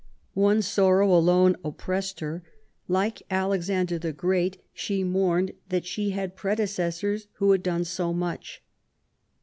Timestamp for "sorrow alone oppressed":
0.63-2.21